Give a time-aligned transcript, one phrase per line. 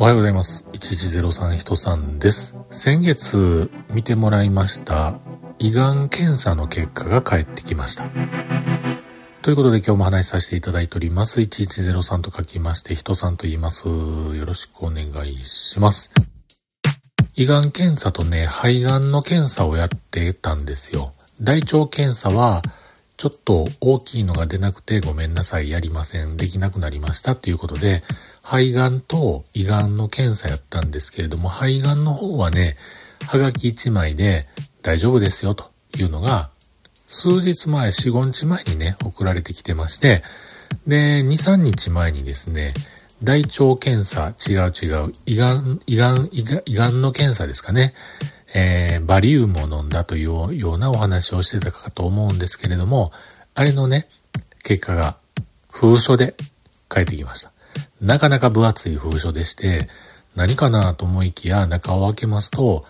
[0.00, 0.68] おはようございます。
[0.74, 2.56] 1103人さんです。
[2.70, 5.18] 先月見てもらいました
[5.58, 8.06] 胃がん検査の結果が返ってきました。
[9.42, 11.40] ということで今日も話しさせていただいております。
[11.40, 13.88] 1103と書きまして、人さんと言います。
[13.88, 16.12] よろしくお願いします。
[17.34, 21.12] 胃がん検査とね、肺がんの検査をやってたんですよ。
[21.40, 22.62] 大腸検査は、
[23.16, 28.04] ちょっと大きいのが出なくてごめんなさい、やりません、できなくなりましたということで、
[28.48, 32.78] 肺がんと胃がんの検査やったんですけれども、肺がんの方はね、
[33.26, 34.48] はがき1枚で
[34.80, 36.48] 大丈夫ですよというのが、
[37.08, 40.22] 数日前、4、5日前にね、送られてきてまして、
[40.86, 42.72] で、2、3日前にですね、
[43.22, 47.92] 大腸検査、違う違う、胃がん、胃がん、胃がんの検査ですかね。
[48.54, 53.12] えー、バリウムを飲んだというようなお話をしてたかと思うんですけれども、
[53.54, 54.08] あれのね、
[54.62, 55.18] 結果が
[55.70, 56.34] 封書で
[56.88, 57.52] 返ってきました。
[58.00, 59.88] なかなか分厚い封書でして、
[60.36, 62.84] 何かなと思いきや中を開けますと、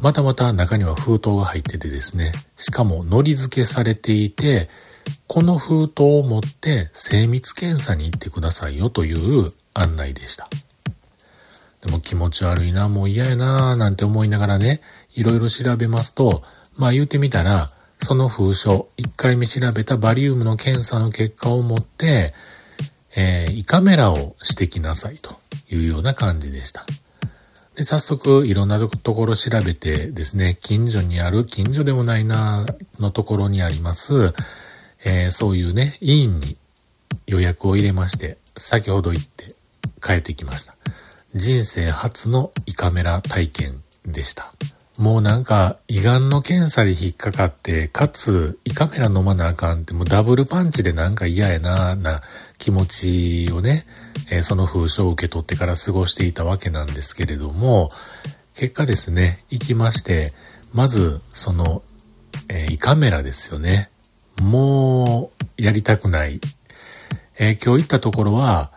[0.00, 4.68] またまた中には封筒が入っててですね、しかも糊付けされていて、
[5.26, 10.48] この封筒を持って精密検査に行ってくださいよという案内でした。
[11.80, 14.82] でも気持ち悪いな、もう嫌やな、なんて思いながらね、
[15.14, 16.42] いろいろ調べますと、
[16.76, 17.70] まあ言うてみたら、
[18.02, 22.34] その封書、1回目調べたバリウムの検査の結果を持って、
[23.16, 25.36] えー、胃カメラをしてきなさいと
[25.70, 26.84] いうような感じでした。
[27.74, 32.66] で、早速いろんなところ調べてですね、近所にある、近所でもないな、
[32.98, 34.34] のところにあります、
[35.04, 36.56] えー、そういうね、委員に
[37.26, 39.54] 予約を入れまして、先ほど行って
[40.02, 40.74] 帰ってきました。
[41.34, 44.52] 人生初の胃カメラ体験でした。
[44.98, 52.22] もうなんか胃がんの検査で引っかかって、かつ胃カメラ飲まなあかんってもうダブルパンチでなんか嫌やなな
[52.58, 52.84] 気持
[53.46, 53.86] ちをね、
[54.28, 57.90] えー、その封書を受け取ってから過ごしていたわけなんですけれども、
[58.56, 60.32] 結果ですね、行きまして、
[60.72, 61.82] まずその、
[62.48, 63.90] えー、胃カメラですよね。
[64.42, 66.40] もうやりたくない。
[67.38, 68.72] えー、今日行ったところは、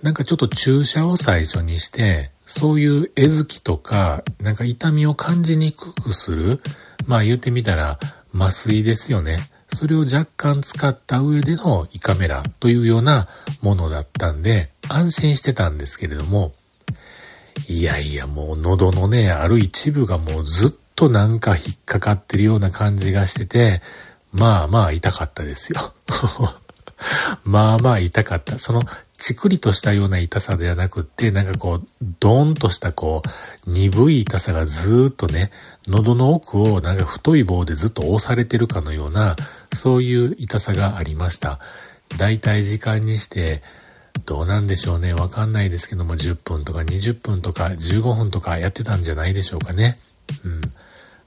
[0.00, 6.60] なんかちょっと注射を最初にして、そういう絵付きとか、なんか痛みを感じにくくする、
[7.06, 7.98] まあ言ってみたら
[8.34, 9.38] 麻酔ですよね。
[9.72, 13.28] それを若干使った上での胃カメラというような
[13.60, 16.52] ものだったんで、安心してたんですけれども、
[17.68, 23.82] いやいやもう喉のね、ある一部がもうずっとなんか引っかかってるような感じがしてて、
[24.32, 25.94] まあまあ痛かったですよ。
[27.44, 28.58] まあまあ痛かった。
[28.58, 28.82] その
[29.18, 31.86] チクリとしたような痛さではなくって、なんかこう、
[32.20, 33.22] ドーンとしたこ
[33.66, 35.50] う、鈍い痛さがずっとね、
[35.88, 39.36] 喉の奥をなんか太い棒でずっと押されてるかのような、
[39.72, 41.60] そういう痛さがありました。
[42.18, 43.62] だいたい時間にして、
[44.24, 45.12] どうなんでしょうね。
[45.12, 49.98] わかんないですけども、10分とか20分とか15分とかやってたんじゃないでしょうかね。
[50.44, 50.60] うん。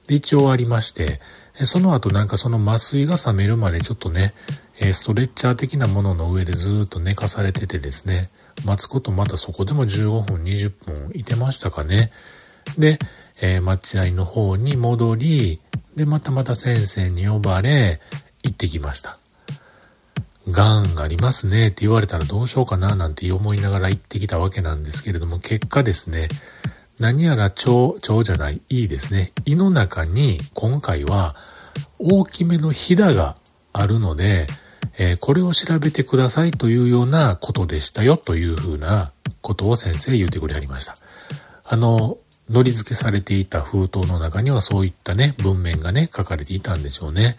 [0.06, 1.20] で、一応ありまして、
[1.64, 4.34] その後なんかその麻酔が冷めるまでちょっとね、
[4.82, 8.30] えストレッチャー的なものの上でずっと寝かされててですね、
[8.64, 12.10] 待つことまたそこでも15分、20分いてましたかね。
[12.78, 12.98] で、
[13.42, 15.60] えー、待合の方に戻り、
[15.96, 18.00] で、またまた先生に呼ばれ、
[18.42, 19.18] 行ってきました。
[20.48, 26.28] がんありますねって言われたらどうしようかななんて思いながら行ってきたわけなんですけれども、結果ですね、
[26.98, 29.32] 何やら腸、腸じゃない、いいですね。
[29.44, 31.36] 胃の中に今回は
[31.98, 33.36] 大きめのひだが
[33.74, 34.46] あるので、
[35.02, 40.94] えー、これを調べてくださいというようなことでしたよというふうなことを先生言うてくれはりました。
[41.64, 42.18] あの、
[42.50, 47.38] のり付けされていた封筒の中にはそういったね、文面がね、書かれていたんでしょうね。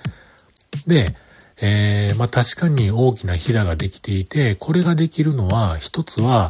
[0.88, 1.16] で、
[1.57, 6.50] えー、まあ確かに大きなひらができていて、これができるのは、一つは、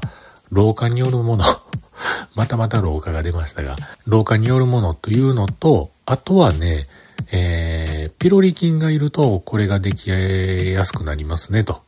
[0.50, 1.44] 老化によるもの。
[2.36, 6.88] またまた老化が出ましたが、老化によるものというのと、あとはね、
[7.32, 7.81] えー、
[8.22, 11.82] ピロリ菌がいるとこれができやすくなりますねと。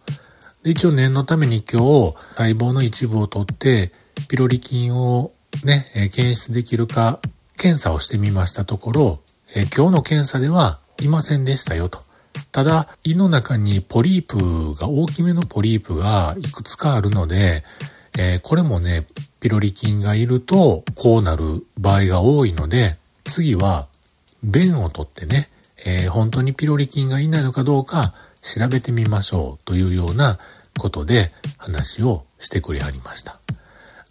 [0.64, 3.92] で一応念のために今日細胞の一部を取って
[4.30, 5.32] ピロリ菌を
[5.64, 7.20] ね、え検出できるか
[7.56, 9.20] 検査をしてみましたところ、
[9.54, 12.02] え今日の検査ではいませんでしたよと。
[12.52, 17.64] ただ、胃の中にポリープが、大きめのポリープがいくつかあるので、
[18.18, 19.06] えー、これもね、
[19.40, 23.88] ピロリ菌がいるとこうなる場合が多いので、次は
[24.44, 25.50] 便を取ってね、
[25.86, 30.40] えー、本当にピロリ菌がいないのかどうか調べてみましょうというような
[30.78, 33.40] ことで話をしてくれはりました。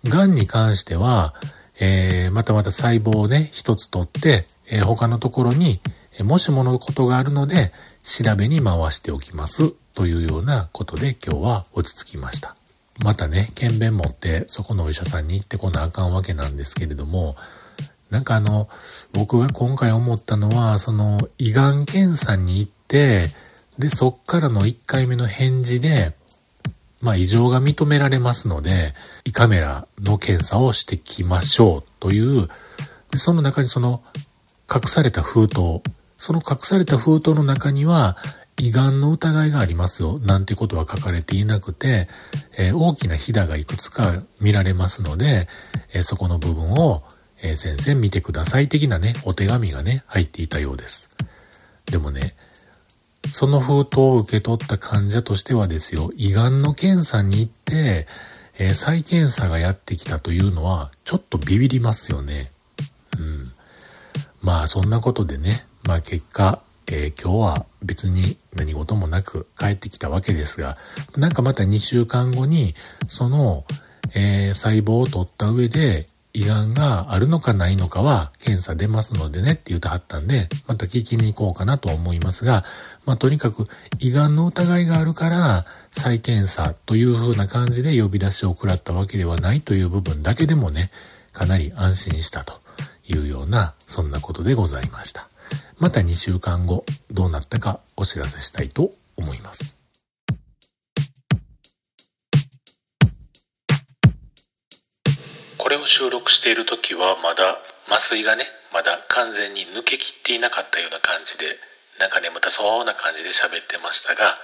[0.05, 1.35] 癌に関しては、
[1.81, 5.81] えー、またまた細胞をね、一つ取って、えー、他のところに、
[6.21, 7.73] もしものことがあるので、
[8.05, 12.57] 調べに回しておきますというようなことで今日は落ち着きました。
[12.99, 17.37] またね、検便持ってそこのお医者さんに行ってこなあかんわけなんですけれども、
[18.13, 18.69] なんかあの、
[19.13, 23.25] 僕が今回思ったのは、その、胃がん検査に行って、
[23.79, 26.15] で、そっからの1回目の返事で、
[27.01, 28.95] まあ、異常が認められますので、
[29.25, 32.49] 胃カメラの検査をしてきましょうという、
[33.11, 34.03] でその中にその
[34.73, 35.57] 隠された封筒、
[36.19, 38.19] その隠された封筒の中には、
[38.59, 42.09] 胃がんの疑いがありますよ、なんてことは書かれていなくて、
[42.57, 45.49] えー、大きなひだがいくつか見られますので、
[45.93, 47.03] えー、そこの部分を、
[47.43, 51.11] えー、先生見てください的なね、お手紙がね、入っていたようです。
[51.87, 52.35] でもね、
[53.31, 58.07] その封筒を受け取った患者としてはですよ、胃がんの検査に行って、
[58.59, 62.51] えー、再検査がやってきたというのは、ちょっとビビりますよね。
[63.19, 63.53] うん。
[64.41, 70.77] まあ、そんなことでね、まあ結果、えー、今日は別に何事もなく帰ってきたわけですが、
[71.17, 72.75] なんかまた2週間後に、
[73.09, 73.65] その、
[74.15, 82.65] えー、細胞を取った上で、胃がんがあるのかないのかは検査出ますのでねって言うてはったんで、また聞きに行こうかなと思いますが、
[83.05, 83.69] まあとにかく
[83.99, 90.91] 胃がんの疑いがあるから再検査という風な感じで呼び出しを食らったわけではないという部分だけでもね、
[91.33, 92.61] かなり安心したと
[93.07, 95.29] いうような、そんなことでございました。
[95.79, 99.82] また2週間後どうなったかお知らせしたいと思います。
[105.83, 107.59] を収録している時はまだ
[107.91, 111.59] 麻酔がねまだ完全に抜けきっていなかったような感じで
[111.99, 114.39] なんか眠たそうな感じで喋ってましたが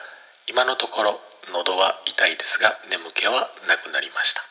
[0.49, 1.21] 今のところ
[1.53, 4.43] 喉は痛いですが眠気はなくなりました。